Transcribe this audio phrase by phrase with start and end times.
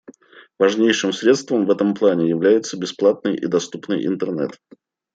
[0.57, 4.57] Важнейшим средством в этом плане является бесплатный и доступный Интернет.